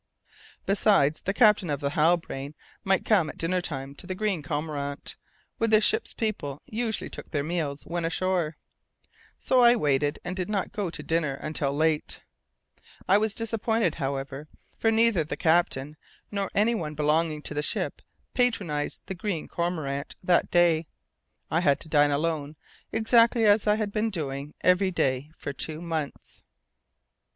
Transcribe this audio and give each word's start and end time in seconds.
Besides, 0.65 1.21
the 1.21 1.31
captain 1.31 1.69
of 1.69 1.79
the 1.79 1.91
Halbrane 1.91 2.55
might 2.83 3.05
come 3.05 3.29
at 3.29 3.37
dinner 3.37 3.61
time 3.61 3.93
to 3.93 4.07
the 4.07 4.15
Green 4.15 4.41
Cormorant, 4.41 5.15
where 5.59 5.67
the 5.67 5.79
ship's 5.79 6.11
people 6.11 6.59
usually 6.65 7.07
took 7.07 7.29
their 7.29 7.43
meals 7.43 7.83
when 7.85 8.03
ashore. 8.03 8.57
So 9.37 9.61
I 9.61 9.75
waited, 9.75 10.17
and 10.25 10.35
did 10.35 10.49
not 10.49 10.71
go 10.71 10.89
to 10.89 11.03
dinner 11.03 11.35
until 11.35 11.71
late. 11.71 12.23
I 13.07 13.19
was 13.19 13.35
disappointed, 13.35 13.93
however, 13.93 14.47
for 14.75 14.89
neither 14.89 15.23
the 15.23 15.37
captain 15.37 15.97
nor 16.31 16.49
anyone 16.55 16.95
belonging 16.95 17.43
to 17.43 17.53
the 17.53 17.61
ship 17.61 18.01
patronized 18.33 19.03
the 19.05 19.13
Green 19.13 19.47
Cormorant 19.47 20.15
that 20.23 20.49
day. 20.49 20.87
I 21.51 21.59
had 21.59 21.79
to 21.79 21.87
dine 21.89 22.09
alone, 22.09 22.55
exactly 22.91 23.45
as 23.45 23.67
I 23.67 23.75
had 23.75 23.91
been 23.91 24.09
doing 24.09 24.55
every 24.61 24.89
day 24.89 25.29
for 25.37 25.53
two 25.53 25.79
months. 25.79 26.43